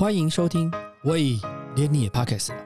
[0.00, 0.70] 欢迎收听，
[1.02, 1.32] 喂，
[1.74, 2.64] 连你也 pocket 了。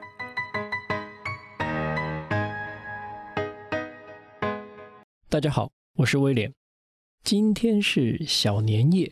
[5.29, 6.53] 大家好，我是威廉，
[7.23, 9.11] 今天是小年夜，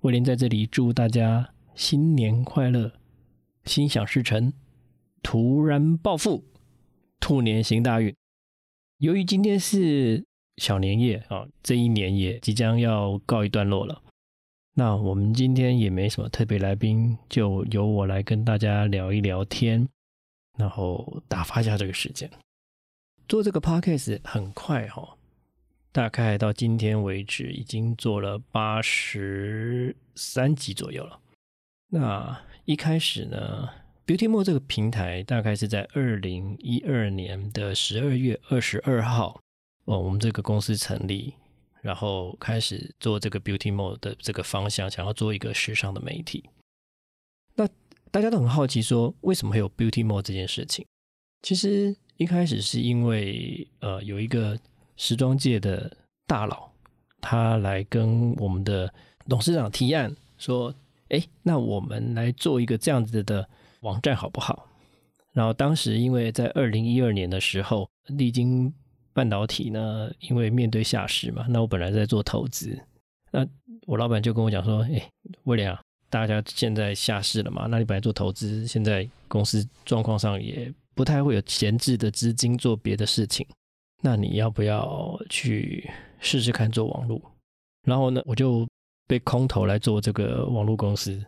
[0.00, 2.90] 威廉在这里祝大家新年快乐，
[3.66, 4.52] 心想事成，
[5.22, 6.42] 突然暴富，
[7.20, 8.12] 兔年行大运。
[8.98, 10.24] 由于今天是
[10.56, 14.02] 小年夜啊，这一年也即将要告一段落了。
[14.74, 19.86] 那我们今天也没什么特别来宾，就由我来跟大家聊一聊天，
[20.56, 22.30] 然后打发一下这个时间。
[23.28, 25.16] 做这个 podcast 很快哈，
[25.92, 31.18] 大概到今天为止已经做了八十三集左右了。
[31.88, 33.68] 那一开始呢
[34.06, 39.40] ，Beauty More 这个平台大概是在二零一二年的十二月二十二号，
[39.84, 41.34] 哦，我们这个公司成立。
[41.82, 46.44] 然后开始做这个 beauty mode 的这个方向，想要做一个时尚的媒体。
[47.54, 47.66] 那
[48.10, 50.84] 大家都很好奇，说为什么会有 beauty mode 这件事情？
[51.42, 54.58] 其实一开始是因为呃有一个
[54.96, 56.70] 时装界的大佬，
[57.20, 58.92] 他来跟我们的
[59.26, 60.74] 董事长提案说
[61.08, 63.48] ：“哎，那我们来做一个这样子的
[63.80, 64.68] 网站好不好？”
[65.32, 68.70] 然后当时因为在二零一二年的时候，历经。
[69.12, 72.78] 半导体呢，因为面对下市嘛，那我本来在做投资，
[73.30, 73.46] 那
[73.86, 75.10] 我老板就跟我讲说：“哎，
[75.44, 83.46] 威廉啊，大家现在下市了嘛，那你本来做投资，现在公司状况上也不太会有闲置的资金做别的事情，
[84.02, 87.20] 那你要不要去试试看做网络？”
[87.86, 88.68] 然后呢，我就
[89.06, 91.20] 被空投来做这个网络公司，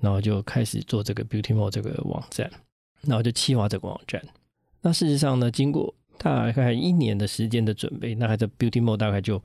[0.00, 2.50] 然后就开始做这个 Beauty Mall 这个网站，
[3.02, 4.22] 然后就企划这个网站。
[4.80, 9.42] 那事实上呢，经过大概一年的时间的准备，那还在 Beauty Mall 大概就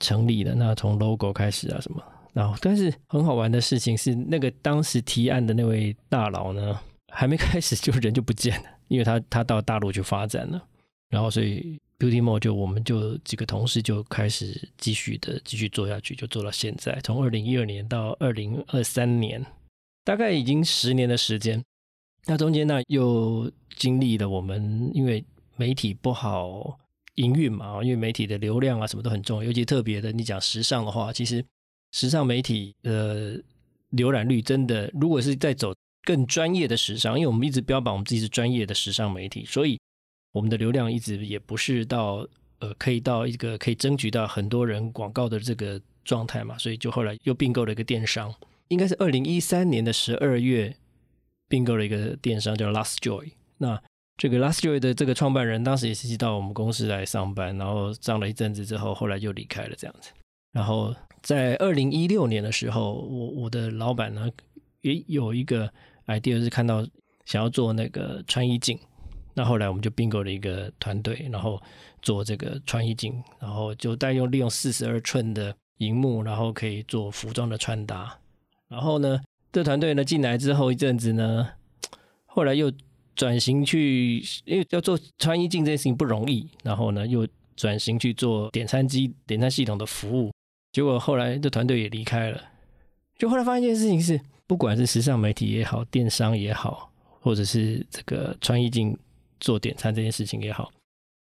[0.00, 0.52] 成立了。
[0.56, 6.76] 那从 logo 开始啊什么，然后但是很好玩的事情是，那个当时提案的那位大佬呢，
[7.12, 10.60] 还没开始就人就不见了，因为他他到大陆去发展了。
[11.08, 16.98] 然后所以 Beauty Mode 就我们就几个同事就开始继续的继续做下去，就做到现在。
[17.04, 19.44] 从二零一二年到二零二三年，
[20.02, 21.62] 大概已经十年的时间。
[22.24, 25.24] 那中间呢又经历了我们因为
[25.62, 26.76] 媒体不好
[27.14, 31.44] 营运嘛，因为媒体的流量啊什么都很重要，尤其特别的，你讲时尚的话，其实
[31.92, 33.40] 时尚媒体的
[33.92, 39.78] 浏览率真的，如果是在走更专业的时尚，因为我们一直标榜我们自己是专业的时尚媒体，所以
[40.32, 42.26] 我们的流量一直也不是到
[42.58, 48.34] 呃可以到一个可以争取到很多人广告的这个状态嘛，所以就后来又并购了一个电商，
[48.66, 50.74] 应该是二零一三年的十二月
[51.46, 53.80] 并购了一个电商叫 Last Joy，那。
[54.18, 60.10] 这个 Last Joy 的这个创办人当时也是到我们公司来上班，然后上了一阵子之后，后来就离开了这样子。
[60.52, 64.28] 然后在二零一六年的时候，我我的老板呢
[64.82, 65.68] 也有一个
[66.06, 66.86] idea 是看到
[67.24, 68.78] 想要做那个穿衣镜，
[69.34, 71.60] 那后来我们就并购了一个团队，然后
[72.02, 78.16] 做这个穿衣镜，然后就代用利用四十二寸的荧幕，然后可以做服装的穿搭。
[78.68, 81.48] 然后呢，这团队呢进来之后一阵子呢，
[82.26, 82.70] 后来又。
[83.14, 90.32] 转型去，因为要做穿衣镜这件事情不容易，然后呢，又转型去做点餐机、点餐系统的服务。
[90.72, 92.42] 结果后来这团队也离开了。
[93.18, 96.90] 就后来发现一件事情是，不管是时尚媒体也好，电商也好，
[97.20, 98.96] 或者是这个穿衣镜
[99.38, 100.72] 做点餐这件事情也好。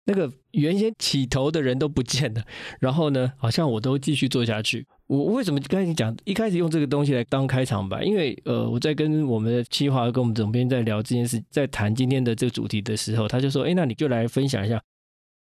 [0.05, 2.45] 那个原先起头的人都不见了，
[2.81, 4.87] 然后呢，好像我都继续做下去。
[5.13, 8.03] 我为什么刚才你讲一开始用这个东西来当开场白？
[8.03, 14.83] 因为呃，我在跟我们的企划跟我们总编在聊这件事，在谈今天的这个主题的时候，他就说：“哎，那你就来分享一下，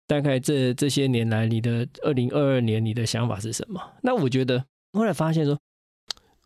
[0.08, 5.58] 大概这这些年来你的二零二二年你的想法是什么？”那我觉得后来发现说，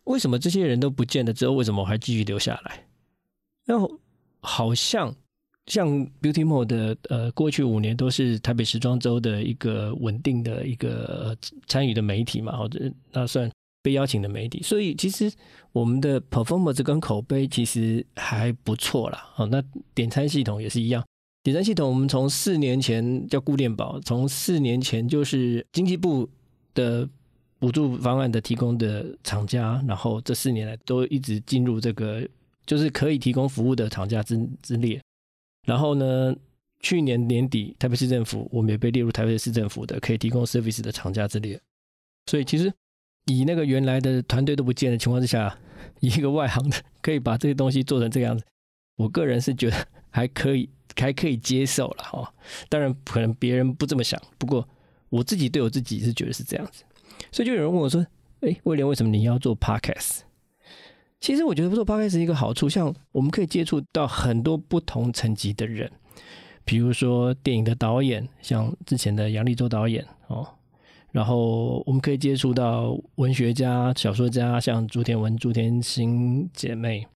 [0.04, 2.86] 为什么这些人都不见了之后，为什么我还继续留下来？
[3.64, 3.98] 然后
[4.40, 5.12] 好像。
[5.66, 5.88] 像
[6.22, 13.50] Beauty Mall 的呃，过去五年都是台北时装周的一个稳定的一个参与的媒体嘛，或者那算
[13.82, 15.32] 被邀请的媒体，所以其实
[15.72, 19.28] 我们的 performance 跟口碑其实还不错啦。
[19.36, 19.62] 哦，那
[19.94, 21.04] 点餐系统也是一样，
[21.42, 26.28] 点餐系统我们从四年前叫固电宝，从四年前就是经济部
[26.74, 27.08] 的
[27.58, 32.26] 补助方案的提供的厂家，然后这四年来都一直进入这个
[32.66, 35.00] 就是可以提供服务的厂家之之列。
[35.66, 36.34] 然后呢？
[36.78, 41.58] 去年年底，台北市政府我们也被列入台北市政府的可以提供 service 的厂家之列。
[42.26, 42.70] 所以其实
[43.24, 45.58] 以那个原来的团队都不见的情况之下，
[46.00, 48.44] 一个外行的可以把这些东西做成这个样子，
[48.96, 50.68] 我个人是觉得还可以，
[51.00, 52.32] 还可以接受了哈。
[52.68, 54.68] 当然可能别人不这么想，不过
[55.08, 56.84] 我自己对我自己是觉得是这样子。
[57.32, 58.06] 所以就有人问我说
[58.42, 60.20] ：“哎，威廉，为什么你要做 podcast？”
[61.18, 65.90] 其实我觉得做 podcast 一个好处，像我们可以接触到很多不同层级的人，
[66.64, 70.46] 比如说电影的导演，像之前的杨立洲导演哦，
[71.10, 77.06] 然后我们可以接触到文学家、小说家，像朱天文、朱天心姐妹，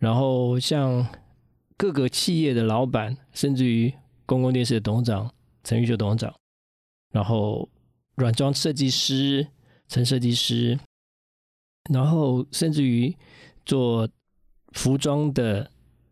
[0.00, 1.06] 然后像
[1.76, 3.94] 各个企业的老板，甚至于
[4.26, 5.32] 公共电视的董事长
[5.62, 6.34] 陈玉秀董事长，
[7.12, 7.68] 然后
[8.16, 9.46] 软装设计师
[9.88, 10.78] 陈设计师。
[11.92, 13.14] 然后甚至于
[13.66, 14.08] 做
[14.72, 15.70] 服装的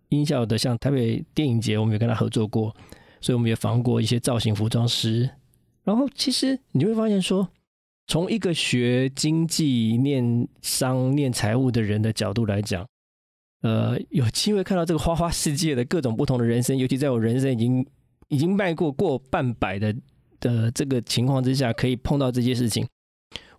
[0.09, 2.75] 音效的，像台北电影节，我们也跟他合作过，
[3.21, 5.31] 所以我们也访过一些造型服装师。
[5.85, 7.49] 然后其实你会发现说，
[8.09, 12.87] 从一个学经济、念商、念财务的人的角度来讲，
[13.63, 17.87] 呃，有机会看到这个花花世界的各种不同的人生，尤其在我人生已经
[18.29, 19.95] 已经迈过过半百的
[20.41, 22.87] 的这个情况之下，可以碰到这些事情。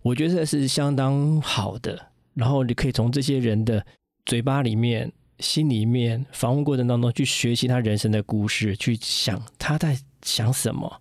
[0.02, 3.84] 我觉得是相当好的，然后你可以从这些人的
[4.24, 11.00] 嘴巴里面、心里面访问过程当中去学习他人生的故事，去想他在想什么。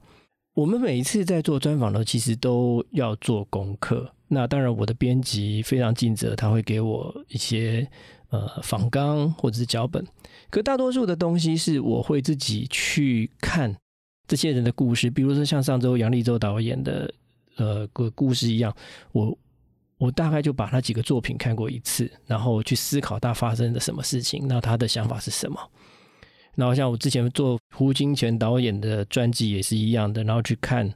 [0.55, 4.11] 我们每一次在做专访的时候，其实都要做功课。
[4.27, 7.87] 那当然，我的编辑非常尽责，他会给我一些
[8.29, 10.05] 呃访纲或者是脚本。
[10.49, 13.75] 可大多数的东西是我会自己去看
[14.27, 17.13] 这些人的故事，比如说像上周杨立洲导演的。
[17.55, 18.73] 呃，个故事一样，
[19.11, 19.37] 我
[19.99, 25.59] 我大概就把那几个作品看过一次，然后去思考他发生的什么事情，那他的想法是什么。
[26.55, 30.91] 然后像我之前做胡金铨导演的专辑也是一样的，然后去看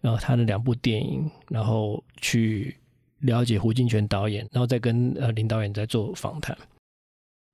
[0.00, 2.76] 呃他的两部电影，然后去
[3.20, 6.56] 了解胡金铨导演，然后再跟呃林导演在做访谈。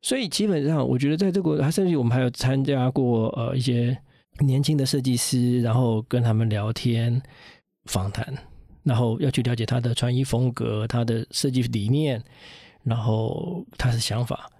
[0.02, 3.96] 所以基本上，我觉得在这个，他甚至我们还有参加过呃一些
[4.40, 7.22] 年轻的设计师，然后跟他们聊天
[7.84, 8.51] 访谈。
[8.84, 12.20] 然后要去了解他的穿衣风格、他的设计理念，
[12.82, 14.50] 然后他的想法。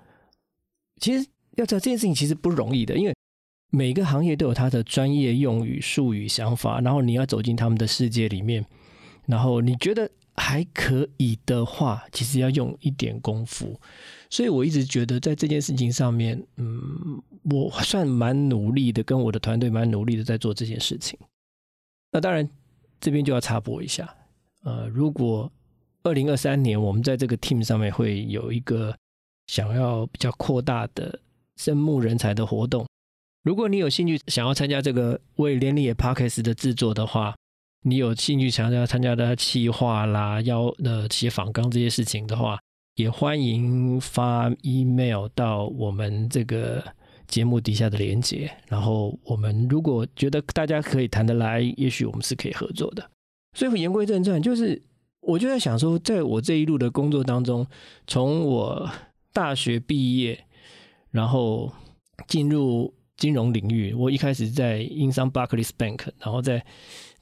[1.00, 3.14] 其实要知道这件事情其实不容易的，因为
[3.70, 6.80] 每个行业都有他的专业用语、术语、想法。
[6.80, 8.64] 然后你要走进他们的世界里面，
[9.26, 13.80] 然后你觉得还可以的话，其实要用一点功夫。
[14.30, 17.20] 所以我一直觉得在这件事情上面，嗯，
[17.50, 21.18] 我算蛮努力的，跟我的团队蛮努力的在做这件事情。
[22.12, 22.48] 那当然。
[23.02, 24.08] 这边就要插播一下，
[24.62, 25.50] 呃，如果
[26.04, 28.96] 二零二三年我们在这个 team 上面会有一个
[29.48, 31.18] 想要比较扩大的
[31.56, 32.86] 生募人才的活动，
[33.42, 37.34] 如果你有兴趣想要参加这个为联理 Parkes 的制作的话，
[37.82, 42.56] 你有兴趣想要参加的企划啦，要呃写访纲这些事情的话，
[42.94, 46.94] 也欢迎发 email 到我们这个。
[47.32, 53.10] 节目底下的连接，然后我们如果觉得大家可以谈得来，也许我们是可以合作的。
[53.56, 54.82] 所以言归正传，就是
[55.22, 57.66] 我就在想说，在我这一路的工作当中，
[58.06, 58.90] 从我
[59.32, 60.44] 大学毕业，
[61.10, 61.72] 然后
[62.28, 66.62] 进入金融领域，我一开始在英商 Barclays Bank，然后在。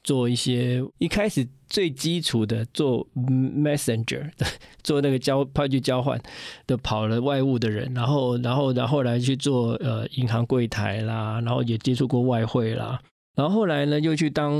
[0.03, 4.45] 做一些一开始最基础的做 messenger 的，
[4.83, 6.19] 做那个交派去交换
[6.67, 12.99] 的跑了外务的人，然后然后然后来去做呃银行柜台啦，然后也接触过外汇啦，
[13.35, 14.51] 然后后来呢又去当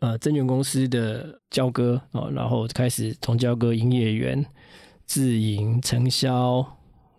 [0.00, 4.44] 呃证券公司的交割哦，然后开始从交割营业员、
[5.06, 6.64] 自营、承销，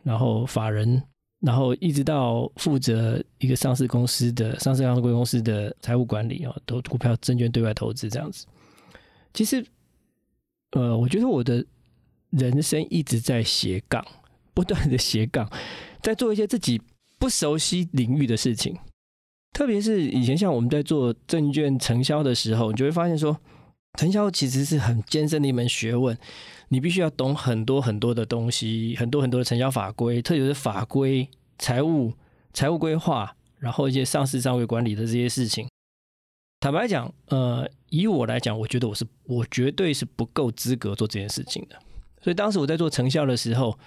[0.03, 1.03] 然后法人。
[1.41, 8.45] 然后一直到负责一个上市公司的上市上柜公司的财务管理啊，投股票、证券对外投资这样子。
[9.33, 9.65] 其实，
[10.71, 11.65] 呃，我觉得我的
[12.29, 14.05] 人生一直在斜杠，
[14.53, 15.49] 不断的斜杠，
[16.01, 16.81] 在做一些自己
[17.17, 18.77] 不熟悉领域的事情。
[19.53, 23.37] 特别是以前像我们在做证券承销的时候，你就会发现说，
[23.99, 26.17] 承销其实是很艰深的一门学问。
[26.69, 31.27] 你必须要懂很多很多的东西，很多很多的成交法规，特别是法规、
[31.59, 32.13] 财务、
[32.53, 35.67] 财务规划，然后一些上市上位管理的这些事情。
[36.61, 41.77] 坦白讲，呃，以我来讲，我觉得我是我绝对是不够资格做这件事情的。
[42.21, 43.77] 所以当时我在做成效的时候，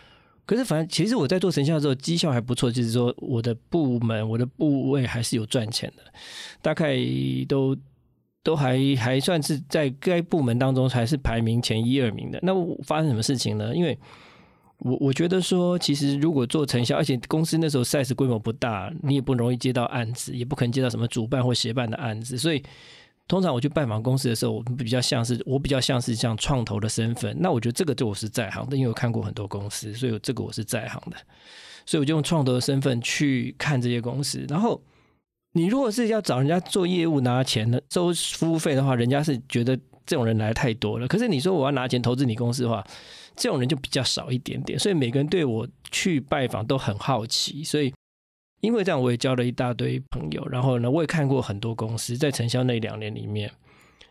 [0.44, 6.02] 可是反正其实我在做成效的时候，绩效还不错，就是说我的部门、我的部位还是有赚钱的，
[6.60, 6.98] 大概
[7.48, 7.74] 都。
[8.44, 12.38] 都还还算是在该部门当中还是排名前一二名的。
[12.42, 12.52] 那
[12.84, 13.74] 发生什么事情呢？
[13.74, 13.98] 因为
[14.78, 22.36] 我我觉得说，其实如果做成效，而且公司那时候 size 规模不大，你也不容易接到案子，也不可能接到什么主办或协办的案子。
[22.36, 22.62] 所以
[23.26, 27.34] 通常我去拜访公司的时候，我比较像是我比较像是像创投的身份。
[27.40, 31.16] 那我觉得这个对我是在行的，因为我看过很多公司，所以这个我是在行的。
[31.86, 34.78] 所以我就用创投的身份去看这些公司，然后。
[35.56, 41.06] 你如果是要找人家做业务拿钱的收服务费的话，人家是觉得这种人来的太多了。
[41.06, 42.84] 可是你说我要拿钱投资你公司的话，
[43.36, 47.94] 这种人就比较少一点点，所以每个人对我去拜访都很好奇，所以
[48.62, 53.48] 因为这样我也交了一大堆朋友，然后呢，我也看过很多公司在承销那两年里面，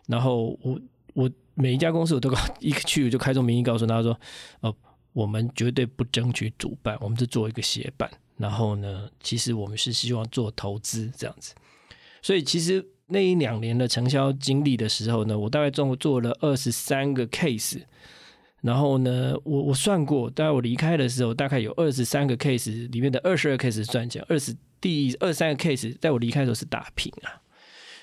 [0.08, 0.80] 然后我
[1.14, 2.32] 我每一家公司我都
[2.62, 4.18] 一去我就开宗明义告诉他说，
[4.62, 4.74] 哦，
[5.12, 11.54] 我们绝对不争取主办，我们是做一个协办，然后呢，其实我们是希望做投资这样子，
[12.22, 12.86] 所以其实。
[13.08, 17.82] 那一两年的承销经历的时候呢，我大概做做了二十三个 case，
[18.62, 27.44] 然后呢，我我算过，大概我离开的时候，大概有二十三个 case 里面的二十二 case 赚钱，二十第二三个 case 在我离开的时候是打平啊。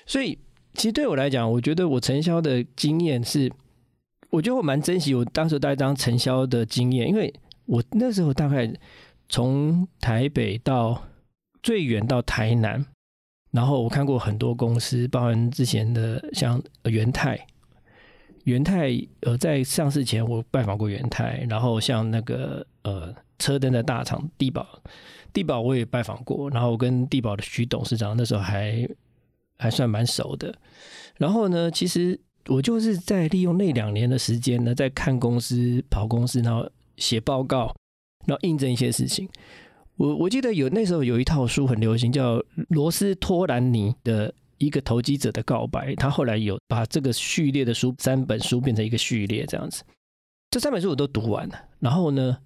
[0.05, 0.37] 所以
[0.75, 3.51] 其实对我来讲，我觉得我承销的经验是，
[4.29, 7.33] 我觉得我蛮珍惜我当时带张承销的经验，因为
[7.65, 8.71] 我那时候大概
[9.31, 11.01] 从台北到
[11.63, 12.85] 最远到台南。
[13.51, 17.45] 然后我看过很多公司，包含之前的像元泰，
[18.45, 24.65] 元泰呃在上市前我拜访过元泰，然后像那个呃车灯的大厂地宝，
[25.33, 28.87] 地宝我也拜访过，然后我跟地宝的徐董事长那时候还
[29.57, 30.55] 还算蛮熟的。
[31.17, 37.75] 然后呢，其实我就是在利用那两年的时间呢，在看公司、跑公司，然后写报告，
[38.25, 39.27] 然后印证一些事情。
[39.97, 45.93] 我我记得有那时候有一套书很流行，叫罗斯托兰尼的一个投机者的告白。
[45.95, 49.83] 他后来有把这个序列的书三本书变成一个序列这样子。
[50.49, 52.37] 这三本书我都读完了，然后呢，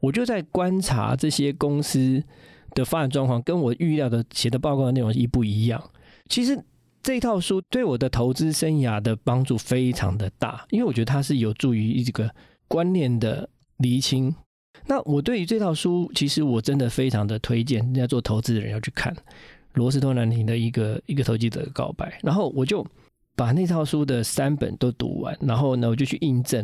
[0.00, 2.22] 我就在观察这些公司
[2.74, 5.82] 的发展状况，跟我预料的写的报告的内容一不一样。
[6.28, 6.62] 其实
[7.02, 12.28] 这套书对我的投资生涯的帮助非常的大，因为我觉得它是有助于这个
[12.66, 14.34] 观念的厘清。
[14.86, 19.16] 那我对于这套书，其实我真的非常的推荐，人家做投资的人要去看
[19.72, 22.18] 罗斯托兰尼的一个一个投机者的告白。
[22.22, 22.86] 然后我就
[23.34, 26.62] 把那套书的三本都读完，然后呢，我就去印证，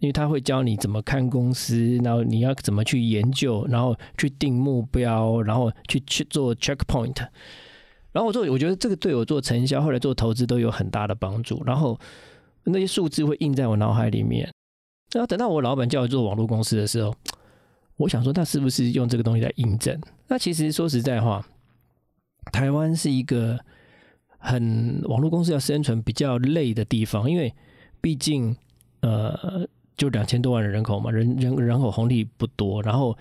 [0.00, 7.18] 因为他会教你怎么看公司，然后你要怎么去研究，然后去定目标，然后去去做 checkpoint。
[8.10, 11.62] 然后我做，我觉得这个对我做承销，后来做投资都有很大的帮助。
[11.64, 11.96] 然后
[12.64, 14.50] 那些数字会印在我脑海里面。
[15.12, 17.14] 然后等到我老板叫我做网络公司的时候。
[18.00, 20.00] 我想说，他是不是用这个东西来印证？
[20.26, 21.44] 那其实说实在话，
[22.50, 23.58] 台湾是一个
[24.38, 27.54] 很网络公司要生存比较累的地方，因为
[28.00, 28.56] 毕竟
[29.02, 32.82] 呃，就两千多万人口嘛，人人人口红利不多。
[32.82, 33.14] 然后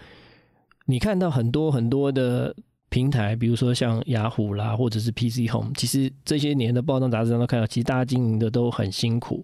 [0.85, 2.55] 你看到很多很多的
[2.87, 9.43] 平台，比如说像雅虎啦，或者是 PC Home，其实这些年的报章杂志上都看到，其实大家经营的都很辛苦。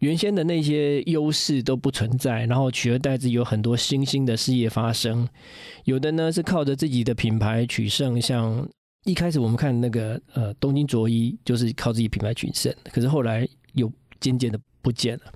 [0.00, 5.28] 原先的那些优势都不存在，然后取而代之有很多新兴的事业发生。
[5.84, 8.68] 有的呢是靠着自己的品牌取胜，像
[9.04, 13.90] 一开始我们看那个呃东京卓一就是靠自己品牌取胜，可是后来又
[14.20, 15.32] 渐渐的不见了。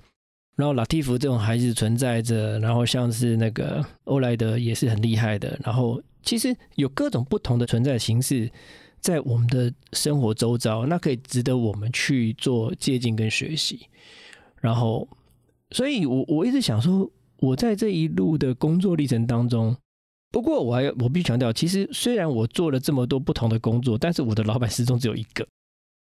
[0.55, 5.59] 然后拉蒂夫这种还是存在着，然后像是那个欧莱德也是很厉害的。
[5.63, 8.49] 然后其实有各种不同的存在形式
[8.99, 13.87] 在我们的生活周遭，那可以值得我们去做借鉴跟学习。
[14.65, 15.07] 然后，
[15.69, 17.07] 所以我我一直想说，
[17.37, 19.77] 我在这一路的工作历程当中，
[20.31, 25.47] 不过我还我必须强调，其实虽然我做了这么多不同的工作，但是我的老板始终只有一个。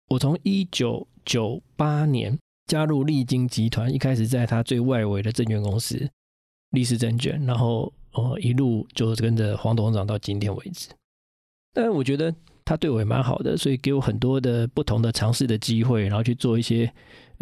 [0.08, 6.10] 我从一九九八年加入利金集团，一开始在他最外围的证券公司
[6.70, 10.88] 利士证券，然后呃一路就跟着黄董事长到今天为止。
[11.74, 16.90] 但我觉得他对我也蛮好的，所以给我很多的不同的尝试的机会，然后去做一些。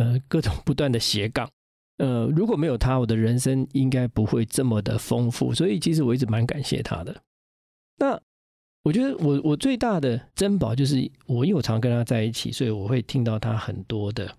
[0.02, 1.48] 呃，各种不断的斜杠，
[1.98, 7.16] 呃，如果没有他，我的人生应该不会这么的丰富，所以其实我一直蛮感谢他的。
[7.98, 8.20] 那
[8.84, 10.96] 我觉得我我最大的珍宝就是
[11.28, 14.36] 我，因为我常跟他在一起，所以我会听到他很多的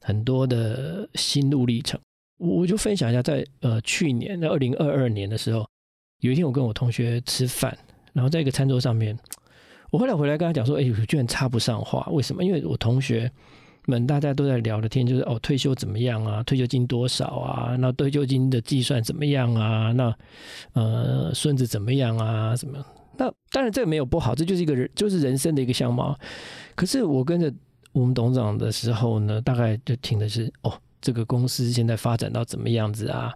[0.00, 2.00] 很多的心路历程。
[2.38, 5.68] 我就分享一下，在呃去年的二零二二年的时候，
[6.20, 7.76] 有一天我跟我同学吃饭，
[8.14, 9.18] 然后在一个餐桌上面，
[9.90, 12.42] 我后来回来跟他讲说，哎，我居然插不上话，为什么？
[12.42, 13.30] 因为我同学。
[13.86, 16.42] 们大家都在聊的天就是哦，退休怎么样啊？
[16.42, 17.76] 退休金多少啊？
[17.78, 19.92] 那退休金的计算怎么样啊？
[19.92, 20.14] 那
[20.72, 22.56] 呃，孙子怎么样啊？
[22.56, 22.84] 什么？
[23.16, 26.18] 那当然这个没有不好，这就是一个人就是人生的一个相貌。
[26.74, 27.52] 可是我跟着
[27.92, 33.32] 我们董事长的时候呢，大概就听的是哦，这个公司现在发展到怎么样子啊？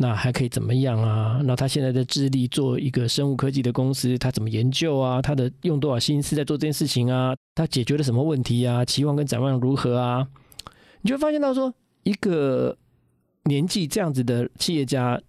[0.00, 1.40] 那还可以怎么样啊？
[1.44, 5.20] 那他现在在致力做一个生物科技的公司，他怎么研究啊？
[5.20, 7.34] 他的用多少心思在做这件事情啊？
[7.56, 8.84] 他解决了什么问题啊？
[8.84, 10.24] 期望跟展望如何啊？
[11.02, 11.74] 你就发现到说，
[12.04, 12.78] 一个
[13.46, 15.20] 年纪这样子的企业家，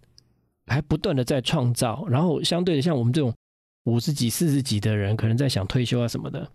[0.68, 3.34] 还不断的在创造，然后相对的，像我们这种
[3.86, 6.48] 五十几、四十几的人，可能在想退休啊什么的。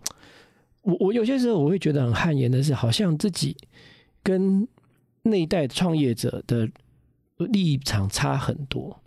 [0.83, 3.57] 我我有些时候我会觉得很汗颜的是，好像自己
[4.23, 4.65] 跟
[5.23, 6.69] 那一代创业者的。
[7.37, 9.01] 立场差很多。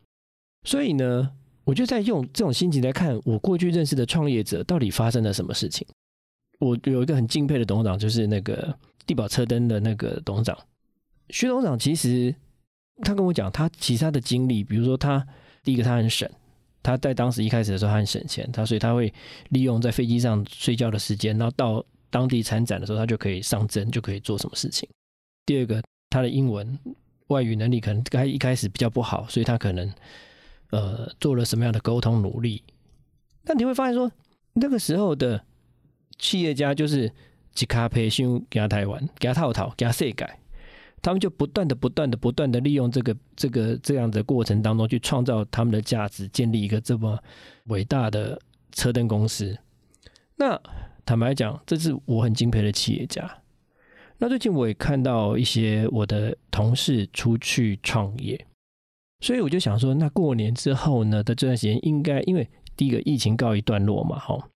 [0.65, 1.31] 所以呢，
[1.65, 5.87] 我就在用这种心情来看我过去认识的创业者到底发生了什么事情。
[6.59, 10.59] 我有一个很敬佩的董事长，就是那个地保车灯的那个董事长
[11.31, 11.79] 徐董事长。
[11.79, 12.35] 其实
[13.03, 15.25] 他跟我讲，他其他的经历，比如说他
[15.63, 16.29] 第一个他很省，
[16.83, 19.13] 他在当时一开始的时候他很省钱，他所以他会
[19.51, 24.89] 利用在飞机上睡觉的时间，然后到当地参展的时候，他就可以上阵，就可以做什么事情。
[25.47, 25.81] 第二个，
[26.11, 26.77] 他的英文
[27.29, 29.91] 外语能力可能开一开始比较不好，所以他可能
[30.71, 32.63] 呃做了什么样的沟通努力。
[33.45, 34.13] 但你会发现说，
[34.53, 35.43] 那个时候的。
[36.21, 37.09] 企业家就是
[37.55, 40.41] 吉卡培训给他台湾，给他套套，给他设改，
[41.01, 47.17] 他们就不断的、不断的、不断的利用这个、这个这样的过程当中去创造他们的价值，建立一个这么
[47.67, 48.37] 伟大的
[48.73, 49.57] 车灯公司。
[50.35, 50.61] 那
[51.07, 53.33] 坦白讲，这是我很敬佩的企业家。
[54.19, 58.47] 那最近我也看到一些我的同事出去创业，
[59.21, 64.49] 所以我就想说，那过年之后呢的这段时间，应该因为第一个疫情告一段落嘛，哈。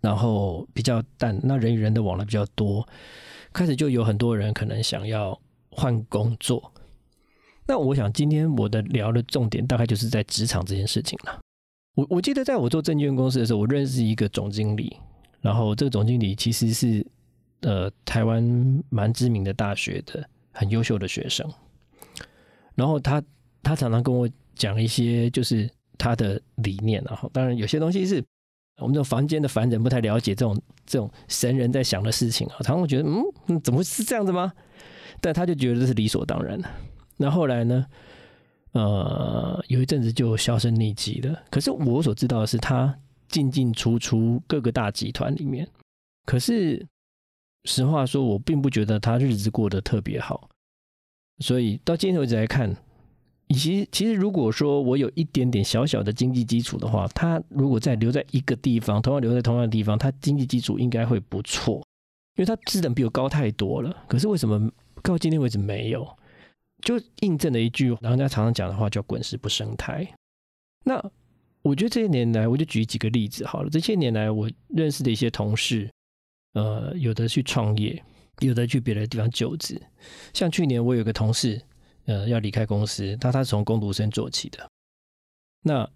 [0.00, 2.84] 然后比较淡，那人与人的往来比较多，
[3.52, 5.40] 开始就有很多人可能想要
[5.70, 6.72] 换工作。
[7.68, 11.38] 那我想今天我的聊的重点大概就是在职场这件事情了。
[11.94, 14.96] 我我记得在我做证券公司的时候，我认识一个总经理，
[15.40, 17.06] 然后这个总经理其实是
[17.62, 21.50] 呃台湾蛮知名的大学的很优秀的学生，
[22.76, 23.22] 然后他
[23.62, 28.22] 他常常跟我讲一些就是他的理念，然后当然有些东西是。
[28.78, 33.08] 我们这种房间的凡人不太了解这种这种神人在想的事情啊，常常觉得
[33.46, 34.50] 嗯，怎么会是这样子吗？
[35.20, 36.68] 但他就觉得这是理所当然的。
[37.18, 37.86] 那后来呢？
[38.72, 41.38] 呃，有一阵子就销声匿迹了。
[41.50, 45.68] 可是我所知道的是，他进进出出各个大集团里面。
[46.24, 46.84] 可是
[47.64, 50.48] 实话说，我并不觉得他日子过得特别好。
[51.38, 52.76] 所以到今天为止来看。
[53.48, 61.74] 其实，其实如果说我有一点点小小的经济基础的话，他如果再留在一个地方，同样留在同样的地方，他经济基础应该会不错，
[62.36, 63.94] 因为他资本比我高太多了。
[64.08, 64.70] 可是为什么
[65.02, 66.16] 到今天为止没有？
[66.80, 70.06] 就印证了一句，然后人家常常讲的话，叫“滚石不生胎”。
[70.84, 70.94] 那
[71.60, 73.68] 我觉得这些年来，我就举几个例子好了。
[73.68, 75.90] 这些年来，我认识的一些同事，
[76.52, 78.02] 呃，有的去创业，
[78.40, 79.80] 有的去别的地方就职。
[80.32, 81.60] 像去年我有个同事。
[82.06, 84.58] 呃，要离开公司，他他从工读生做起的。
[85.62, 85.88] 那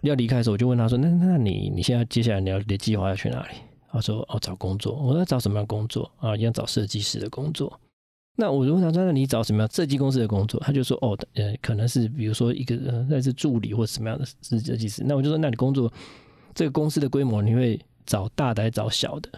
[0.00, 3.54] 要离开的时候，我就问他说：“那那你你现在接下来你要的计划要去哪里？”
[3.92, 6.36] 他说：“哦，找工作。”我说：“找什么样工作啊？
[6.36, 7.78] 一样找设计师的工作。”
[8.34, 15.92] 那我就问他说：“那你找什么样设计公司的工作？”他就说：“哦，呃，可能是比如说一个呃，那是助理或者什么样的设计师。”那我就说：“那你工作
[16.56, 19.30] 这个公司的规模，你会找大的还是找小的？”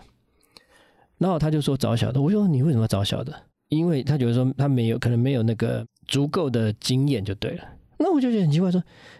[1.18, 3.35] 然后他就说：“找小的。”我说：“你为什么要找小的？”
[3.70, 5.85] 因为他觉得说他没有可能没有那个。
[6.07, 7.64] 足够的经验就对了。
[7.96, 8.79] 那我就觉得很奇怪，说，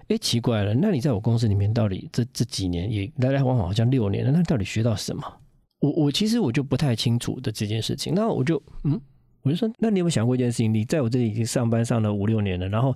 [0.09, 5.23] 哎，奇怪了，那你在我公司里面到底这这几年也来来往往好像六年了，那到底学到什么？
[5.81, 8.13] 我我其实我就不太清楚的这件事情。
[8.15, 9.01] 那我就嗯，
[9.45, 10.75] 我就说，那你有没有想过一件事情？
[10.75, 12.95] 你在我这里已经上班上了五六年了，然后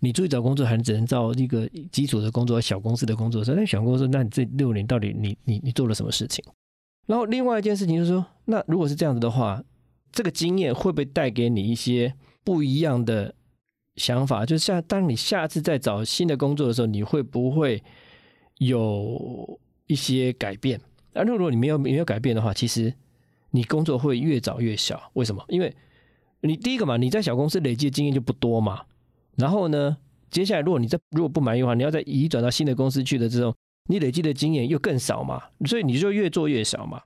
[0.00, 3.42] 你出去找工作还只能找一个基础的工作，小公司的工作。
[3.46, 6.44] 那小公司，那你这六年到底你你你做了什么事情？
[7.06, 9.62] 然后另外一件事情就是说，那如果是这样子的话，
[10.10, 12.14] 这个经验会不会带给你一些？
[12.44, 13.32] 不一样的
[13.94, 17.80] 想法，就是像当你下次再找新的工作的时候，你会不会
[18.58, 20.80] 有一些改变？
[21.12, 22.92] 而如果你没有没有改变的话，其实
[23.52, 25.00] 你工作会越找越小。
[25.12, 25.44] 为什么？
[25.46, 25.72] 因为
[26.40, 28.82] 你第一个嘛，你在小公司累积的经验就不多嘛。
[29.36, 29.96] 然后呢，
[30.28, 33.54] 接下来如果你在如果不满意的话，你要再移转到新的公司去的这种，
[33.88, 35.42] 你累积的经验又更少嘛。
[35.66, 37.02] 所以你就越做越少嘛。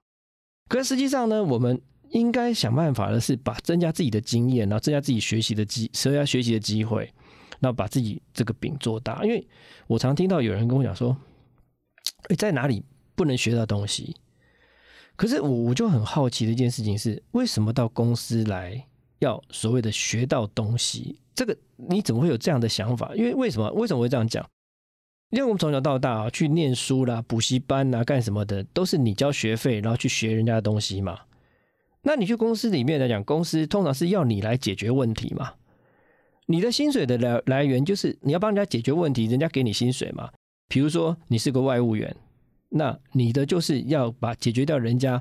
[0.69, 1.81] 可是实际上呢，我们。
[2.11, 7.13] 应该想办法的是把增加自己的经验，然后增加自己学习的机，增加学习的机会，
[7.59, 9.25] 然后把自己这个饼做大。
[9.25, 9.45] 因为
[9.89, 11.15] 我常听到有人跟我讲说
[12.31, 12.85] ：“哎，在哪里
[13.17, 14.15] 不能学到东西？”
[15.17, 18.87] 可是我我就很好奇的一件事情是，为什么到公司来
[19.19, 21.19] 要所谓的学到东西？
[21.35, 23.13] 这个你怎么会有这样的想法？
[23.17, 23.69] 因为为什么？
[23.73, 24.49] 为什么会这样讲？
[25.31, 31.19] 因为我们从小到大啊，去念书啦、补习班啊、干什么的，都是你交学费，然后去学人家的东西嘛。
[32.03, 35.55] 那你去公司里面来讲，公司通常是要你来解决问题嘛？
[36.47, 40.31] 你的薪水的来来源就是你要帮人家解决问题，人家给你薪水嘛。
[40.69, 42.17] 比如说你是个外务员，
[42.69, 45.21] 那你的就是要把解决掉人家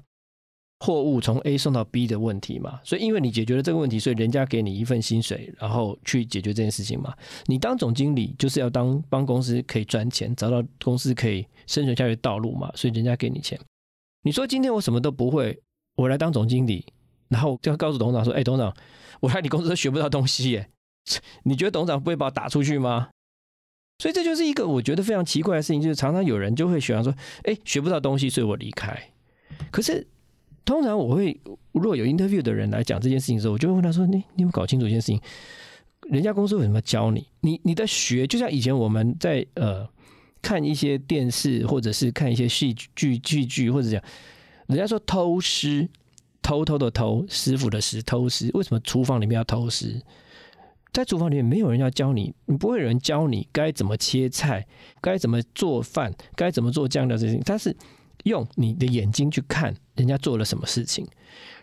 [0.80, 2.80] 货物从 A 送到 B 的问题嘛。
[2.84, 7.14] 所以因为你解决了这个问题，所以人家给你一份薪水，然后去解决这件事情嘛。
[7.46, 12.72] 你当总经理就是要当帮公司可以赚钱，找到公司可以生存下去的道路嘛。
[12.76, 13.60] 所以人家给你钱。
[14.24, 15.60] 你说今天我什么都不会。
[15.98, 16.86] 我来当总经理，
[17.30, 18.76] 然后就要告诉董事长说：“哎，董事长，
[19.22, 20.70] 我来你公司都学不到东西耶。
[21.46, 23.08] ”你觉得董事长不会把我打出去吗？
[24.00, 29.10] 所以这就是一个我觉得非常奇怪的事情，就是常常有人就会喜欢说，哎，学不到东西，所以我离开。
[29.72, 30.06] 可是
[30.66, 31.40] 通常我会，
[31.72, 35.22] 如果有 interview 的人来讲这件事情的时候，我就会问他说，你你有搞清楚一件事情？
[36.10, 37.28] 人家公司为什么教你？
[37.42, 39.88] 你你的学，就像以前我们在呃
[40.42, 44.02] 看一些电视，或者是看一些戏剧剧剧，或者讲，
[44.68, 45.88] 人家说偷师，
[46.42, 48.50] 偷偷的偷，师傅的师，偷师。
[48.54, 50.02] 为什么厨房里面要偷师？
[50.94, 54.66] 在厨房里面没有人要教你，你不会有人教你该怎么切菜，
[55.02, 57.38] 该怎么做饭，该怎么做酱料这些。
[57.40, 57.76] 他是
[58.26, 61.08] 用你的眼睛去看人家做了什么事情。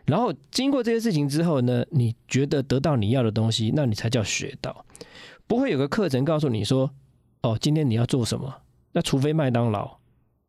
[0.05, 4.85] 然后经过这些事情之后呢，你觉得得到你要的东西，那你才叫学到。
[5.47, 6.91] 不会有个课程告诉你说，
[7.43, 8.63] 哦，今天你要做什么？
[8.93, 9.99] 那除非麦当劳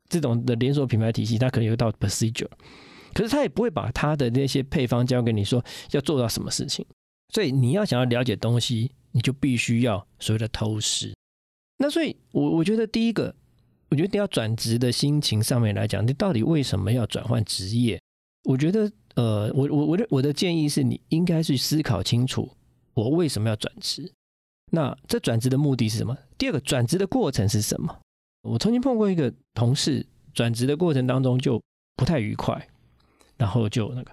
[0.09, 2.49] 这种的连锁品牌体系，它可能有一套 procedure，
[3.13, 6.85] 可是他也不会把他的那些配方交给你说要做到什么事情。
[7.29, 11.13] 所以你要想要了解东西，你就必须要所谓的偷师。
[11.77, 13.35] 那所以，我我觉得第一个，
[13.93, 18.01] 我觉得你要转职的心情上面来讲，你到底为什么要转换职业？
[18.45, 18.91] 我觉得。
[19.15, 22.49] 呃，我我我的我的建议是你应该去思考清楚，
[22.95, 24.11] 我为什么要转职？
[24.71, 26.17] 那这转职的目的是什么？
[26.35, 27.95] 第二个，转职的过程是什么？
[28.41, 30.03] 我曾经碰过一个同事，
[30.33, 31.61] 转职的过程当中就
[31.95, 32.67] 不太愉快，
[33.37, 34.11] 然后就那个。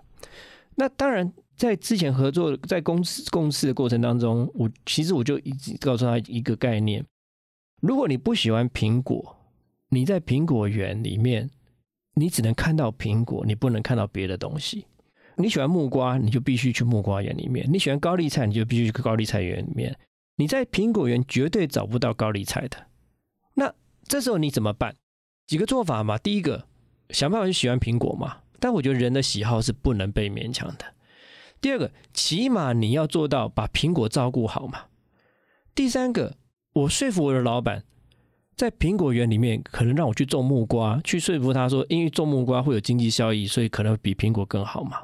[0.74, 7.02] 那当然，在之前合作在公司共事的过程当中，我其实我就一直告诉他一个概念：
[7.80, 9.34] 如果你不喜欢苹果，
[9.90, 11.50] 你在苹果园里面。
[12.14, 14.84] 你只能看到苹果，你不能看到别的东西。
[15.36, 19.96] 你喜欢木瓜，你就必须去木瓜园里面；你喜欢高丽菜，你就必须去高丽菜园里面。
[20.34, 22.88] 你在苹果园绝对找不到高丽菜的。
[23.54, 23.72] 那
[24.02, 24.96] 这时候你怎么办？
[25.46, 26.18] 几个做法嘛。
[26.18, 26.66] 第一个，
[27.10, 28.38] 想办法去喜欢苹果嘛。
[28.58, 30.84] 但我觉得人的喜好是不能被勉强的。
[31.60, 34.86] 第二个，起码你要做到把苹果照顾好嘛。
[35.76, 36.36] 第三个，
[36.72, 37.84] 我说服我的老板。
[38.60, 44.98] 在苹果园里面，可能让我去种木瓜，去说服他说，因为种木瓜会有经济效益，所以可能比苹果更好嘛。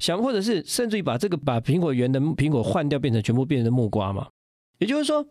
[0.00, 4.26] 想或者是甚至于把这个把苹果园的苹果换掉，变成全部变成木瓜嘛。
[4.78, 5.24] 也就是说，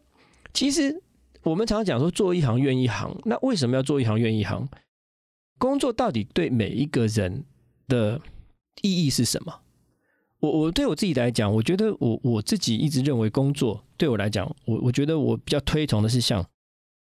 [0.54, 1.04] 其实
[1.42, 4.66] 我们常常讲说做一行怨一行，那为什么要做一行怨一行？
[5.58, 7.44] 工作到底对每一个人
[7.90, 8.22] 的
[8.82, 9.54] 意义是什么？
[10.40, 16.42] 我我对我自己来讲，我觉得我我自己一直认为工作对我来讲，我我觉得我比较推崇的是像。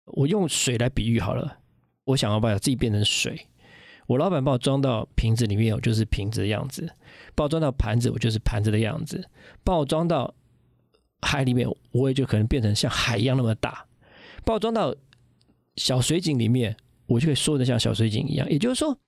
[0.06, 1.58] 我用水来比喻好了，
[2.04, 3.48] 我想要把自己变成水。
[4.08, 6.84] 我老板把我装到瓶子里面，我就是瓶子的样子；
[7.34, 9.20] 把我装到盘子，我就是盘子的样子；
[9.64, 10.34] 把我装到
[11.20, 13.86] 海里面，我也就可能变成像海一样那么大；
[14.44, 14.94] 把我装到
[15.76, 18.50] 小水井里面，我就可以缩的像小水井一样。
[18.50, 18.98] 也就是说，